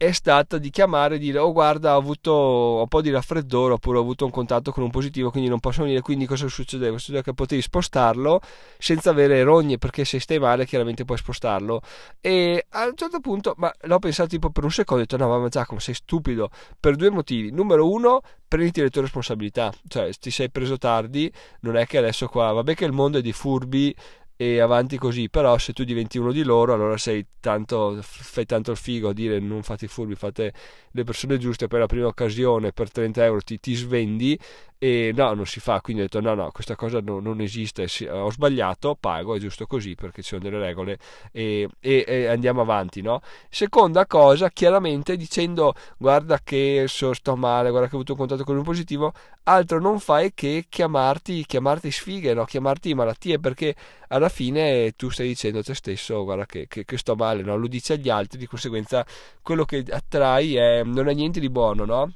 è 0.00 0.12
stata 0.12 0.56
di 0.56 0.70
chiamare 0.70 1.16
e 1.16 1.18
dire 1.18 1.36
oh 1.36 1.52
guarda 1.52 1.94
ho 1.94 1.98
avuto 1.98 2.78
un 2.80 2.88
po' 2.88 3.02
di 3.02 3.10
raffreddore 3.10 3.74
oppure 3.74 3.98
ho 3.98 4.00
avuto 4.00 4.24
un 4.24 4.30
contatto 4.30 4.72
con 4.72 4.82
un 4.82 4.88
positivo 4.88 5.30
quindi 5.30 5.50
non 5.50 5.60
posso 5.60 5.82
venire 5.82 6.00
quindi 6.00 6.24
cosa 6.24 6.48
succedeva? 6.48 6.96
succedeva 6.96 7.22
che 7.22 7.34
potevi 7.34 7.60
spostarlo 7.60 8.40
senza 8.78 9.10
avere 9.10 9.42
rogne 9.42 9.76
perché 9.76 10.06
se 10.06 10.18
stai 10.18 10.38
male 10.38 10.64
chiaramente 10.64 11.04
puoi 11.04 11.18
spostarlo. 11.18 11.82
E 12.20 12.64
a 12.70 12.86
un 12.86 12.94
certo 12.94 13.20
punto 13.20 13.54
ma 13.58 13.70
l'ho 13.82 13.98
pensato 13.98 14.30
tipo 14.30 14.48
per 14.48 14.64
un 14.64 14.70
secondo 14.70 15.02
ho 15.02 15.06
detto 15.06 15.22
no 15.22 15.38
ma 15.38 15.48
Giacomo 15.48 15.80
sei 15.80 15.94
stupido. 15.94 16.48
Per 16.78 16.96
due 16.96 17.10
motivi. 17.10 17.50
Numero 17.50 17.90
uno 17.90 18.22
prenditi 18.48 18.80
le 18.80 18.90
tue 18.90 19.02
responsabilità. 19.02 19.72
Cioè 19.86 20.10
ti 20.14 20.30
sei 20.30 20.50
preso 20.50 20.78
tardi 20.78 21.30
non 21.60 21.76
è 21.76 21.86
che 21.86 21.98
adesso 21.98 22.26
qua 22.28 22.52
vabbè 22.52 22.74
che 22.74 22.84
il 22.84 22.92
mondo 22.92 23.18
è 23.18 23.20
di 23.20 23.32
furbi 23.32 23.94
e 24.40 24.58
avanti 24.58 24.96
così. 24.96 25.28
Però 25.28 25.58
se 25.58 25.74
tu 25.74 25.84
diventi 25.84 26.16
uno 26.16 26.32
di 26.32 26.42
loro, 26.42 26.72
allora 26.72 26.96
sei 26.96 27.26
tanto, 27.40 27.98
fai 28.00 28.46
tanto 28.46 28.70
il 28.70 28.78
figo 28.78 29.10
a 29.10 29.12
dire 29.12 29.38
non 29.38 29.62
fate 29.62 29.84
i 29.84 29.88
furbi, 29.88 30.14
fate 30.14 30.54
le 30.92 31.04
persone 31.04 31.36
giuste 31.36 31.66
per 31.68 31.80
la 31.80 31.86
prima 31.86 32.06
occasione 32.06 32.72
per 32.72 32.90
30 32.90 33.22
euro 33.22 33.40
ti, 33.42 33.60
ti 33.60 33.74
svendi 33.74 34.38
e 34.82 35.12
no, 35.14 35.34
non 35.34 35.44
si 35.44 35.60
fa, 35.60 35.82
quindi 35.82 36.00
ho 36.00 36.04
detto 36.06 36.22
no, 36.22 36.32
no, 36.32 36.50
questa 36.52 36.74
cosa 36.74 37.00
no, 37.02 37.20
non 37.20 37.42
esiste, 37.42 37.86
ho 38.08 38.30
sbagliato, 38.30 38.96
pago, 38.98 39.34
è 39.36 39.38
giusto 39.38 39.66
così 39.66 39.94
perché 39.94 40.22
ci 40.22 40.28
sono 40.28 40.40
delle 40.40 40.58
regole 40.58 40.98
e, 41.32 41.68
e, 41.78 42.04
e, 42.08 42.26
andiamo 42.28 42.62
avanti, 42.62 43.02
no? 43.02 43.20
Seconda 43.50 44.06
cosa, 44.06 44.48
chiaramente 44.48 45.18
dicendo 45.18 45.74
guarda 45.98 46.40
che 46.42 46.86
so, 46.88 47.12
sto 47.12 47.36
male, 47.36 47.68
guarda 47.68 47.88
che 47.88 47.94
ho 47.94 47.98
avuto 47.98 48.12
un 48.12 48.18
contatto 48.20 48.42
con 48.42 48.56
un 48.56 48.62
positivo, 48.62 49.12
altro 49.42 49.80
non 49.80 50.00
fai 50.00 50.32
che 50.32 50.64
chiamarti, 50.66 51.44
chiamarti 51.44 51.90
sfighe, 51.90 52.32
no? 52.32 52.46
chiamarti 52.46 52.94
malattie 52.94 53.38
perché 53.38 53.74
alla 54.08 54.30
fine 54.30 54.92
tu 54.96 55.10
stai 55.10 55.26
dicendo 55.26 55.58
a 55.58 55.62
te 55.62 55.74
stesso 55.74 56.24
guarda 56.24 56.46
che, 56.46 56.66
che, 56.68 56.86
che 56.86 56.96
sto 56.96 57.14
male, 57.16 57.42
no? 57.42 57.54
lo 57.58 57.66
dici 57.66 57.92
agli 57.92 58.08
altri, 58.08 58.38
di 58.38 58.46
conseguenza 58.46 59.04
quello 59.42 59.66
che 59.66 59.84
attrai 59.90 60.56
è, 60.56 60.82
non 60.84 61.06
è 61.06 61.12
niente 61.12 61.38
di 61.38 61.50
buono, 61.50 61.84
no? 61.84 62.12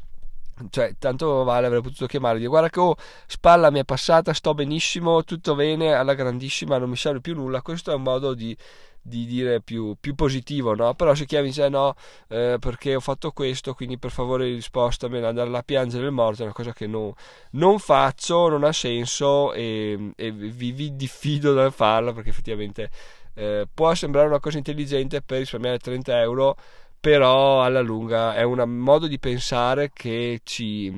Cioè 0.70 0.94
tanto 0.98 1.42
vale 1.44 1.66
avrei 1.66 1.82
potuto 1.82 2.06
chiamare 2.06 2.38
dire 2.38 2.48
guarda 2.48 2.70
che 2.70 2.80
oh, 2.80 2.96
spalla 3.26 3.70
mi 3.70 3.80
è 3.80 3.84
passata 3.84 4.32
sto 4.32 4.54
benissimo 4.54 5.24
tutto 5.24 5.54
bene 5.54 5.92
alla 5.94 6.14
grandissima 6.14 6.78
non 6.78 6.90
mi 6.90 6.96
serve 6.96 7.20
più 7.20 7.34
nulla 7.34 7.62
questo 7.62 7.90
è 7.90 7.94
un 7.94 8.02
modo 8.02 8.34
di, 8.34 8.56
di 9.00 9.26
dire 9.26 9.60
più, 9.60 9.96
più, 10.00 10.14
positivo 10.14 10.74
no? 10.74 10.94
però 10.94 11.14
se 11.14 11.26
chiami 11.26 11.48
dice 11.48 11.68
no 11.68 11.94
eh, 12.28 12.56
perché 12.58 12.94
ho 12.94 13.00
fatto 13.00 13.32
questo 13.32 13.74
quindi 13.74 13.98
per 13.98 14.10
favore 14.10 14.46
rispostamela 14.46 15.28
andare 15.28 15.54
a 15.56 15.62
piangere 15.62 16.06
il 16.06 16.12
morto 16.12 16.42
è 16.42 16.44
una 16.44 16.54
cosa 16.54 16.72
che 16.72 16.86
no, 16.86 17.14
non 17.50 17.78
faccio 17.78 18.48
non 18.48 18.64
ha 18.64 18.72
senso 18.72 19.52
e, 19.52 20.12
e 20.16 20.30
vi, 20.30 20.72
vi, 20.72 20.96
diffido 20.96 21.52
dal 21.52 21.72
farlo 21.72 22.12
perché 22.12 22.30
effettivamente 22.30 22.90
eh, 23.34 23.66
può 23.72 23.94
sembrare 23.94 24.28
una 24.28 24.40
cosa 24.40 24.58
intelligente 24.58 25.20
per 25.20 25.40
risparmiare 25.40 25.78
30 25.78 26.20
euro 26.20 26.56
però 27.04 27.62
alla 27.62 27.82
lunga 27.82 28.34
è 28.34 28.44
un 28.44 28.62
modo 28.66 29.06
di 29.06 29.18
pensare 29.18 29.90
che 29.92 30.40
ci 30.42 30.90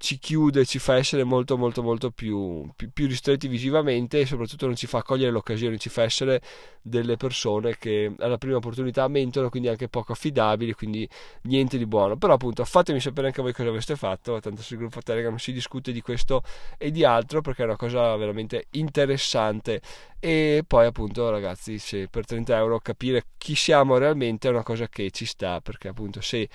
ci 0.00 0.18
chiude, 0.18 0.64
ci 0.64 0.78
fa 0.78 0.96
essere 0.96 1.24
molto 1.24 1.58
molto 1.58 1.82
molto 1.82 2.10
più, 2.10 2.66
più, 2.74 2.90
più, 2.90 3.06
ristretti 3.06 3.48
visivamente 3.48 4.20
e 4.20 4.24
soprattutto 4.24 4.64
non 4.64 4.74
ci 4.74 4.86
fa 4.86 5.02
cogliere 5.02 5.30
l'occasione, 5.30 5.76
ci 5.76 5.90
fa 5.90 6.04
essere 6.04 6.40
delle 6.80 7.18
persone 7.18 7.76
che 7.76 8.10
alla 8.18 8.38
prima 8.38 8.56
opportunità 8.56 9.06
mentono, 9.08 9.50
quindi 9.50 9.68
anche 9.68 9.90
poco 9.90 10.12
affidabili, 10.12 10.72
quindi 10.72 11.06
niente 11.42 11.76
di 11.76 11.84
buono. 11.84 12.16
Però 12.16 12.32
appunto 12.32 12.64
fatemi 12.64 12.98
sapere 12.98 13.26
anche 13.26 13.42
voi 13.42 13.52
cosa 13.52 13.68
aveste 13.68 13.94
fatto, 13.94 14.40
tanto 14.40 14.62
sul 14.62 14.78
gruppo 14.78 15.02
Telegram 15.02 15.36
si 15.36 15.52
discute 15.52 15.92
di 15.92 16.00
questo 16.00 16.42
e 16.78 16.90
di 16.90 17.04
altro 17.04 17.42
perché 17.42 17.60
è 17.62 17.66
una 17.66 17.76
cosa 17.76 18.16
veramente 18.16 18.68
interessante. 18.70 19.82
E 20.18 20.64
poi 20.66 20.86
appunto 20.86 21.28
ragazzi, 21.28 21.78
se 21.78 22.08
per 22.08 22.24
30 22.24 22.56
euro 22.56 22.78
capire 22.78 23.24
chi 23.36 23.54
siamo 23.54 23.98
realmente 23.98 24.48
è 24.48 24.50
una 24.50 24.62
cosa 24.62 24.88
che 24.88 25.10
ci 25.10 25.26
sta, 25.26 25.60
perché 25.60 25.88
appunto 25.88 26.22
se 26.22 26.48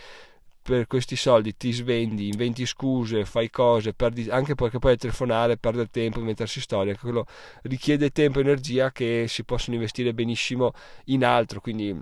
per 0.67 0.87
questi 0.87 1.15
soldi 1.15 1.55
ti 1.55 1.71
svendi, 1.71 2.29
inventi 2.29 2.65
scuse, 2.65 3.23
fai 3.23 3.51
cose, 3.51 3.93
perdi, 3.93 4.27
anche 4.31 4.55
perché 4.55 4.79
poi 4.79 4.97
telefonare, 4.97 5.57
perdere 5.57 5.89
tempo, 5.91 6.17
inventarsi 6.17 6.59
storie, 6.59 6.93
anche 6.93 7.03
quello 7.03 7.27
richiede 7.61 8.09
tempo 8.09 8.39
e 8.39 8.41
energia 8.41 8.91
che 8.91 9.25
si 9.27 9.43
possono 9.43 9.75
investire 9.75 10.11
benissimo 10.15 10.71
in 11.05 11.23
altro, 11.23 11.61
quindi 11.61 11.95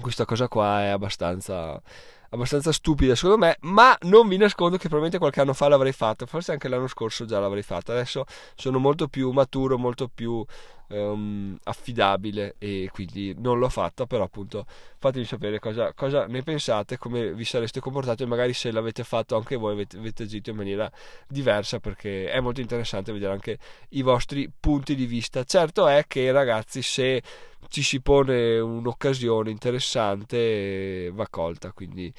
questa 0.00 0.24
cosa 0.24 0.46
qua 0.46 0.82
è 0.84 0.86
abbastanza 0.86 1.82
abbastanza 2.30 2.70
stupida 2.70 3.16
secondo 3.16 3.38
me, 3.38 3.56
ma 3.62 3.96
non 4.02 4.28
vi 4.28 4.36
nascondo 4.36 4.76
che 4.76 4.82
probabilmente 4.82 5.18
qualche 5.18 5.40
anno 5.40 5.54
fa 5.54 5.66
l'avrei 5.66 5.92
fatto, 5.92 6.24
forse 6.26 6.52
anche 6.52 6.68
l'anno 6.68 6.86
scorso 6.86 7.24
già 7.24 7.40
l'avrei 7.40 7.62
fatto, 7.62 7.90
adesso 7.90 8.26
sono 8.54 8.78
molto 8.78 9.08
più 9.08 9.30
maturo, 9.32 9.76
molto 9.76 10.08
più 10.08 10.44
um, 10.88 11.56
affidabile 11.64 12.54
e 12.58 12.88
quindi 12.92 13.34
non 13.38 13.58
l'ho 13.58 13.68
fatta, 13.68 14.06
però 14.06 14.24
appunto 14.24 14.66
fatemi 14.98 15.24
sapere 15.24 15.58
cosa, 15.58 15.92
cosa, 15.92 16.26
ne 16.26 16.42
pensate, 16.42 16.98
come 16.98 17.32
vi 17.34 17.44
sareste 17.44 17.80
comportati 17.80 18.22
e 18.22 18.26
magari 18.26 18.52
se 18.52 18.70
l'avete 18.70 19.04
fatto 19.04 19.36
anche 19.36 19.56
voi 19.56 19.72
avete, 19.72 19.98
avete 19.98 20.24
agito 20.24 20.50
in 20.50 20.56
maniera 20.56 20.90
diversa 21.28 21.78
perché 21.80 22.30
è 22.30 22.40
molto 22.40 22.60
interessante 22.60 23.12
vedere 23.12 23.32
anche 23.32 23.58
i 23.90 24.02
vostri 24.02 24.50
punti 24.58 24.94
di 24.94 25.06
vista. 25.06 25.44
Certo 25.44 25.86
è 25.86 26.04
che 26.06 26.30
ragazzi 26.32 26.82
se 26.82 27.22
ci 27.68 27.82
si 27.82 28.00
pone 28.00 28.58
un'occasione 28.58 29.50
interessante 29.50 31.10
va 31.12 31.26
colta, 31.28 31.72
quindi 31.72 32.12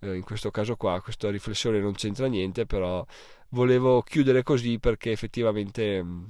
eh, 0.00 0.14
in 0.16 0.22
questo 0.22 0.50
caso 0.50 0.76
qua 0.76 1.00
questa 1.00 1.30
riflessione 1.30 1.80
non 1.80 1.92
c'entra 1.94 2.26
niente, 2.26 2.66
però 2.66 3.04
volevo 3.50 4.02
chiudere 4.02 4.42
così 4.42 4.78
perché 4.78 5.12
effettivamente 5.12 6.02
mm, 6.02 6.24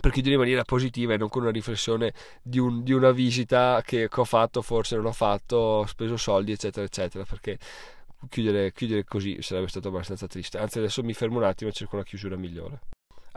per 0.00 0.10
chiudere 0.10 0.34
in 0.34 0.40
maniera 0.40 0.64
positiva 0.64 1.14
e 1.14 1.16
non 1.16 1.28
con 1.28 1.42
una 1.42 1.50
riflessione 1.50 2.12
di, 2.42 2.58
un, 2.58 2.82
di 2.82 2.92
una 2.92 3.10
visita 3.10 3.82
che, 3.84 4.08
che, 4.08 4.20
ho 4.20 4.24
fatto, 4.24 4.62
forse 4.62 4.96
non 4.96 5.06
ho 5.06 5.12
fatto, 5.12 5.56
ho 5.56 5.86
speso 5.86 6.16
soldi, 6.16 6.52
eccetera, 6.52 6.84
eccetera, 6.84 7.24
perché 7.24 7.58
chiudere, 8.28 8.72
chiudere 8.72 9.04
così 9.04 9.40
sarebbe 9.42 9.68
stato 9.68 9.88
abbastanza 9.88 10.26
triste. 10.26 10.58
Anzi, 10.58 10.78
adesso 10.78 11.02
mi 11.02 11.14
fermo 11.14 11.38
un 11.38 11.44
attimo 11.44 11.70
e 11.70 11.72
cerco 11.72 11.96
una 11.96 12.04
chiusura 12.04 12.36
migliore. 12.36 12.80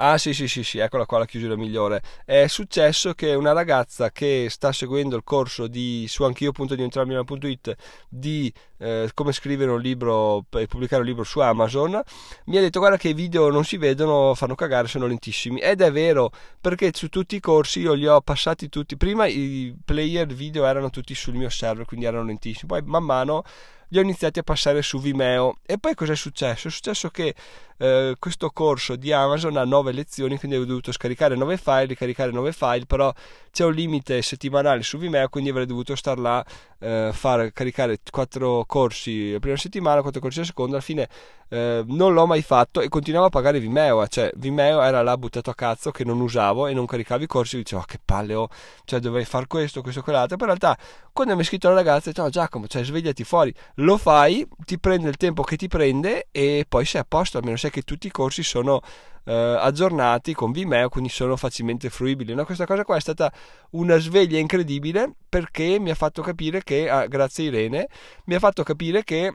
Ah 0.01 0.18
sì 0.18 0.34
sì 0.34 0.48
sì 0.48 0.63
sì, 0.63 0.77
eccola 0.77 1.06
qua 1.06 1.18
la 1.20 1.25
chiusura 1.25 1.58
migliore. 1.58 2.01
È 2.24 2.48
successo 2.48 3.13
che 3.13 3.34
una 3.34 3.51
ragazza 3.51 4.12
che 4.12 4.48
sta 4.50 4.72
seguendo 4.72 5.18
il 5.18 5.24
corso 5.25 5.68
di 5.68 6.06
su 6.08 6.24
anch'io.diventarmilano.it 6.24 7.75
di 8.08 8.51
eh, 8.77 9.10
come 9.13 9.34
scrivere 9.34 9.72
un 9.72 9.82
libro 9.82 10.46
e 10.51 10.68
pubblicare 10.68 11.01
un 11.01 11.08
libro 11.10 11.25
su 11.25 11.41
Amazon 11.41 12.01
mi 12.46 12.56
ha 12.56 12.62
detto 12.62 12.79
guarda 12.79 12.96
che 12.96 13.10
i 13.10 13.13
video 13.13 13.50
non 13.50 13.65
si 13.65 13.75
vedono, 13.75 14.34
fanno 14.36 14.56
cagare, 14.56 14.88
sono 14.88 15.06
lentissimi. 15.06 15.60
Ed 15.60 15.82
è 15.82 15.91
vero, 15.91 16.32
perché 16.62 16.91
su 16.94 17.10
tutti 17.10 17.36
i 17.36 17.41
corsi 17.41 17.82
io 17.82 17.91
li 17.94 18.08
ho 18.08 18.22
passati 18.22 18.70
tutti. 18.70 18.96
Prima 18.96 19.27
i 19.27 19.75
player 19.84 20.27
video 20.27 20.65
erano 20.65 20.89
tutti 20.91 21.13
sul 21.13 21.34
mio 21.34 21.50
server, 21.50 21.86
quindi 21.86 22.06
erano 22.06 22.24
lentissimi. 22.24 22.68
Poi 22.68 22.82
man 22.86 23.03
mano 23.03 23.44
li 23.89 24.00
ho 24.00 24.01
iniziati 24.01 24.39
a 24.39 24.43
passare 24.43 24.81
su 24.81 25.00
Vimeo. 25.00 25.58
E 25.65 25.77
poi 25.77 25.93
cosa 25.96 26.13
è 26.13 26.15
successo? 26.15 26.67
È 26.67 26.72
successo 26.72 27.10
che 27.10 27.36
eh, 27.81 28.15
questo 28.19 28.50
corso 28.50 28.98
di 28.98 29.13
Amazon 29.13 29.55
ha 29.55 29.63
9 29.63 29.93
lezioni, 29.93 30.38
quindi 30.38 30.58
ho 30.58 30.65
dovuto 30.65 30.91
scaricare 30.91 31.36
9 31.36 31.55
file, 31.58 31.86
ricaricare 31.86 32.31
9 32.31 32.51
file, 32.51 32.86
però 32.86 33.12
c'è 33.51 33.63
un 33.63 33.74
limite 33.74 34.22
settimanale 34.22 34.84
su 34.84 34.98
Vimeo, 34.98 35.29
quindi 35.29 35.50
avrei 35.50 35.65
dovuto 35.65 35.96
star 35.96 36.19
là, 36.19 36.46
eh, 36.79 37.12
fare, 37.13 37.53
caricare 37.53 38.00
4 38.10 38.65
corsi 38.67 39.31
la 39.31 39.39
prima 39.39 39.55
settimana, 39.55 40.01
4 40.01 40.19
corsi 40.19 40.39
la 40.39 40.46
seconda, 40.46 40.74
alla 40.74 40.81
fine 40.81 41.08
eh, 41.50 41.84
non 41.88 42.13
l'ho 42.13 42.27
mai 42.27 42.41
fatto 42.41 42.81
e 42.81 42.89
continuavo 42.89 43.27
a 43.27 43.29
pagare 43.29 43.60
Vimeo, 43.60 44.05
cioè 44.08 44.29
Vimeo 44.36 44.81
era 44.81 45.01
là 45.01 45.17
buttato 45.17 45.50
a 45.50 45.55
cazzo 45.55 45.89
che 45.91 46.03
non 46.03 46.19
usavo 46.19 46.67
e 46.67 46.74
non 46.74 46.86
caricavo 46.86 47.24
i 47.24 47.27
corsi, 47.27 47.58
dicevo 47.58 47.81
oh, 47.81 47.86
che 47.86 48.00
palle 48.03 48.34
ho, 48.36 48.50
cioè 48.84 49.00
dovevi 49.00 49.25
fare 49.25 49.48
questo, 49.48 49.81
questo, 49.81 50.01
quell'altro, 50.01 50.36
poi 50.36 50.50
in 50.50 50.58
realtà 50.60 50.81
quando 51.13 51.34
mi 51.36 51.41
ha 51.41 51.46
scritto 51.46 51.69
la 51.69 51.75
ragazza, 51.75 52.10
detto 52.10 52.22
no 52.22 52.29
Giacomo, 52.29 52.67
cioè 52.67 52.84
svegliati 52.84 53.24
fuori, 53.24 53.53
lo 53.80 53.98
fai, 53.98 54.46
ti 54.66 54.80
prende 54.80 55.10
il 55.10 55.18
tempo 55.18 55.44
che 55.44 55.56
ti 55.56 55.68
prende 55.68 56.28
e 56.32 56.66
poi 56.68 56.86
sei 56.86 57.02
a 57.02 57.06
posto, 57.08 57.38
almeno 57.38 57.58
sei 57.58 57.72
che 57.72 57.82
tutti 57.82 58.08
i 58.08 58.12
corsi 58.12 58.44
sono 58.44 58.82
eh, 59.26 59.34
aggiornati 59.34 60.34
con 60.34 60.52
Vimeo, 60.52 60.90
quindi 60.90 61.10
sono 61.10 61.36
facilmente 61.38 61.90
fruibili. 61.90 62.34
No? 62.34 62.46
Questa 62.46 62.66
cosa 62.66 62.84
qua 62.84 62.98
è 62.98 63.02
stata 63.02 63.32
una 63.72 63.98
sveglia 63.98 64.38
incredibile 64.38 65.14
perché 65.28 65.80
mi 65.80 65.92
ha 65.92 65.96
fatto 65.96 66.22
capire 66.22 66.64
che, 66.64 66.90
ah, 66.90 67.08
grazie 67.08 67.46
Irene, 67.46 67.88
mi 68.26 68.36
ha 68.36 68.40
fatto 68.40 68.64
capire 68.64 69.04
che 69.04 69.34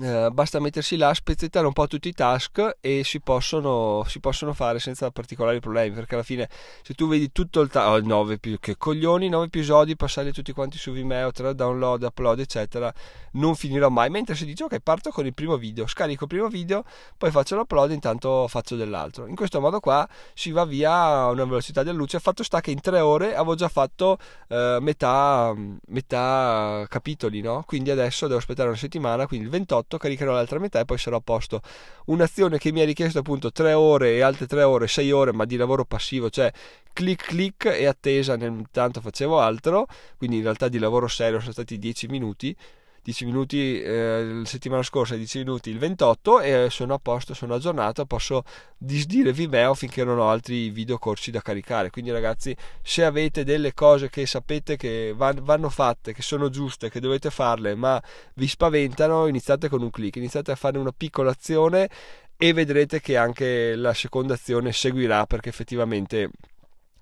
eh, 0.00 0.30
basta 0.32 0.58
mettersi 0.58 0.96
là, 0.96 1.12
spezzettare 1.12 1.66
un 1.66 1.74
po' 1.74 1.86
tutti 1.86 2.08
i 2.08 2.12
task 2.12 2.78
e 2.80 3.02
si 3.04 3.20
possono, 3.20 4.04
si 4.06 4.20
possono 4.20 4.54
fare 4.54 4.78
senza 4.78 5.10
particolari 5.10 5.60
problemi 5.60 5.94
perché 5.94 6.14
alla 6.14 6.22
fine 6.22 6.48
se 6.82 6.94
tu 6.94 7.06
vedi 7.08 7.30
tutto 7.30 7.60
il 7.60 7.68
task, 7.68 7.88
oh, 7.88 8.00
9 8.00 8.38
più 8.38 8.58
che 8.58 8.76
coglioni 8.78 9.28
9 9.28 9.46
episodi 9.46 9.94
passarli 9.94 10.32
tutti 10.32 10.52
quanti 10.52 10.78
su 10.78 10.92
Vimeo 10.92 11.30
tra 11.30 11.52
download, 11.52 12.04
upload 12.04 12.40
eccetera 12.40 12.92
non 13.32 13.54
finirò 13.54 13.90
mai. 13.90 14.08
Mentre 14.08 14.34
se 14.34 14.46
dici 14.46 14.62
ok 14.62 14.78
parto 14.80 15.10
con 15.10 15.26
il 15.26 15.34
primo 15.34 15.56
video 15.56 15.86
scarico 15.86 16.24
il 16.24 16.30
primo 16.30 16.48
video 16.48 16.84
poi 17.18 17.30
faccio 17.30 17.56
l'upload 17.56 17.90
intanto 17.92 18.48
faccio 18.48 18.76
dell'altro. 18.76 19.26
In 19.26 19.34
questo 19.34 19.60
modo 19.60 19.78
qua 19.78 20.08
si 20.32 20.52
va 20.52 20.64
via 20.64 20.92
a 20.92 21.30
una 21.30 21.44
velocità 21.44 21.82
della 21.82 21.98
luce. 21.98 22.18
Fatto 22.18 22.42
sta 22.42 22.60
che 22.60 22.70
in 22.70 22.80
tre 22.80 23.00
ore 23.00 23.34
avevo 23.34 23.54
già 23.54 23.68
fatto 23.68 24.16
eh, 24.48 24.78
metà, 24.80 25.54
metà 25.88 26.86
capitoli 26.88 27.40
no? 27.42 27.62
quindi 27.66 27.90
adesso 27.90 28.26
devo 28.26 28.38
aspettare 28.38 28.68
una 28.68 28.78
settimana 28.78 29.26
quindi 29.26 29.46
il 29.46 29.50
28 29.50 29.81
18 29.82 29.98
caricherò 29.98 30.32
l'altra 30.32 30.58
metà 30.58 30.80
e 30.80 30.84
poi 30.84 30.98
sarò 30.98 31.16
a 31.16 31.20
posto. 31.20 31.60
Un'azione 32.06 32.58
che 32.58 32.72
mi 32.72 32.80
ha 32.80 32.84
richiesto 32.84 33.18
appunto 33.18 33.52
3 33.52 33.72
ore 33.72 34.14
e 34.14 34.20
altre 34.20 34.46
3 34.46 34.62
ore 34.62 34.86
6 34.86 35.10
ore 35.10 35.32
ma 35.32 35.44
di 35.44 35.56
lavoro 35.56 35.84
passivo 35.84 36.30
cioè 36.30 36.50
clic 36.92 37.26
clic 37.26 37.64
e 37.66 37.86
attesa 37.86 38.36
nel 38.36 38.66
tanto 38.70 39.00
facevo 39.00 39.40
altro 39.40 39.86
quindi 40.16 40.36
in 40.36 40.42
realtà 40.42 40.68
di 40.68 40.78
lavoro 40.78 41.08
serio 41.08 41.40
sono 41.40 41.52
stati 41.52 41.78
10 41.78 42.06
minuti 42.08 42.56
10 43.04 43.24
minuti 43.24 43.82
eh, 43.82 44.24
la 44.24 44.44
settimana 44.44 44.82
scorsa, 44.82 45.16
10 45.16 45.38
minuti 45.38 45.70
il 45.70 45.78
28 45.78 46.40
e 46.40 46.68
sono 46.70 46.94
a 46.94 46.98
posto, 46.98 47.34
sono 47.34 47.54
aggiornato, 47.54 48.06
posso 48.06 48.44
disdire 48.78 49.32
Vimeo 49.32 49.74
finché 49.74 50.04
non 50.04 50.18
ho 50.20 50.30
altri 50.30 50.70
video 50.70 50.98
corsi 50.98 51.32
da 51.32 51.40
caricare. 51.40 51.90
Quindi 51.90 52.12
ragazzi, 52.12 52.56
se 52.80 53.04
avete 53.04 53.42
delle 53.42 53.74
cose 53.74 54.08
che 54.08 54.24
sapete 54.24 54.76
che 54.76 55.12
vanno 55.16 55.68
fatte, 55.68 56.12
che 56.12 56.22
sono 56.22 56.48
giuste, 56.48 56.90
che 56.90 57.00
dovete 57.00 57.30
farle, 57.30 57.74
ma 57.74 58.00
vi 58.34 58.46
spaventano, 58.46 59.26
iniziate 59.26 59.68
con 59.68 59.82
un 59.82 59.90
clic, 59.90 60.14
iniziate 60.16 60.52
a 60.52 60.56
fare 60.56 60.78
una 60.78 60.92
piccola 60.96 61.32
azione 61.32 61.90
e 62.36 62.52
vedrete 62.52 63.00
che 63.00 63.16
anche 63.16 63.74
la 63.74 63.94
seconda 63.94 64.34
azione 64.34 64.72
seguirà 64.72 65.26
perché 65.26 65.48
effettivamente 65.48 66.30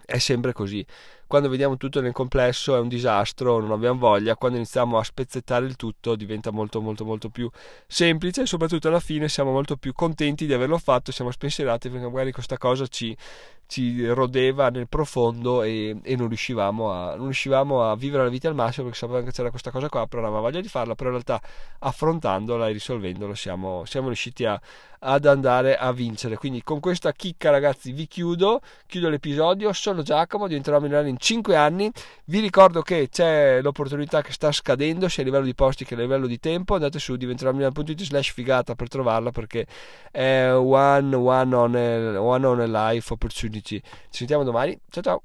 è 0.04 0.18
sempre 0.18 0.52
così 0.52 0.84
quando 1.30 1.48
vediamo 1.48 1.76
tutto 1.76 2.00
nel 2.00 2.10
complesso 2.10 2.74
è 2.74 2.80
un 2.80 2.88
disastro, 2.88 3.60
non 3.60 3.70
abbiamo 3.70 4.00
voglia, 4.00 4.34
quando 4.34 4.56
iniziamo 4.56 4.98
a 4.98 5.04
spezzettare 5.04 5.64
il 5.64 5.76
tutto 5.76 6.16
diventa 6.16 6.50
molto 6.50 6.80
molto 6.80 7.04
molto 7.04 7.28
più 7.28 7.48
semplice 7.86 8.42
e 8.42 8.46
soprattutto 8.46 8.88
alla 8.88 8.98
fine 8.98 9.28
siamo 9.28 9.52
molto 9.52 9.76
più 9.76 9.92
contenti 9.92 10.44
di 10.44 10.52
averlo 10.52 10.76
fatto, 10.76 11.12
siamo 11.12 11.30
spensierati 11.30 11.88
perché 11.88 12.04
magari 12.08 12.32
questa 12.32 12.58
cosa 12.58 12.84
ci, 12.88 13.16
ci 13.70 14.04
rodeva 14.08 14.68
nel 14.70 14.88
profondo 14.88 15.62
e, 15.62 15.96
e 16.02 16.16
non, 16.16 16.26
riuscivamo 16.26 16.90
a, 16.90 17.14
non, 17.14 17.26
riuscivamo 17.26 17.88
a, 17.88 17.94
vivere 17.94 18.24
la 18.24 18.28
vita 18.28 18.48
al 18.48 18.56
massimo 18.56 18.86
perché 18.86 18.98
sapevamo 18.98 19.24
che 19.24 19.30
c'era 19.30 19.50
questa 19.50 19.70
cosa 19.70 19.88
qua, 19.88 20.08
però 20.08 20.22
non 20.22 20.30
avevamo 20.32 20.50
voglia 20.50 20.60
di 20.60 20.66
farla, 20.66 20.96
però 20.96 21.10
in 21.10 21.22
realtà 21.22 21.40
affrontandola 21.78 22.68
e 22.68 22.72
risolvendola 22.72 23.36
siamo, 23.36 23.84
siamo 23.84 24.08
riusciti 24.08 24.44
a, 24.44 24.60
ad 24.98 25.24
andare 25.24 25.76
a 25.76 25.92
vincere. 25.92 26.36
Quindi 26.36 26.64
con 26.64 26.80
questa 26.80 27.12
chicca 27.12 27.50
ragazzi 27.50 27.92
vi 27.92 28.08
chiudo, 28.08 28.60
chiudo 28.86 29.08
l'episodio, 29.08 29.72
sono 29.72 30.02
Giacomo, 30.02 30.48
diventerò 30.48 30.80
milionario 30.80 31.10
in 31.10 31.18
5 31.20 31.54
anni, 31.54 31.90
vi 32.24 32.40
ricordo 32.40 32.80
che 32.80 33.08
c'è 33.10 33.60
l'opportunità 33.60 34.22
che 34.22 34.32
sta 34.32 34.50
scadendo 34.50 35.08
sia 35.08 35.22
a 35.22 35.26
livello 35.26 35.44
di 35.44 35.54
posti 35.54 35.84
che 35.84 35.94
a 35.94 35.98
livello 35.98 36.26
di 36.26 36.40
tempo, 36.40 36.74
andate 36.74 36.98
su 36.98 37.14
diventeròmilionario.it 37.16 38.02
slash 38.02 38.32
figata 38.32 38.74
per 38.74 38.88
trovarla 38.88 39.30
perché 39.30 39.66
è 40.10 40.50
one, 40.52 41.14
one, 41.14 41.54
on 41.54 41.74
a, 41.74 42.20
one 42.20 42.46
on 42.46 42.60
a 42.60 42.92
life 42.92 43.12
opportunity. 43.12 43.78
Ci 43.80 44.08
sentiamo 44.10 44.44
domani, 44.44 44.78
ciao 44.88 45.02
ciao! 45.02 45.22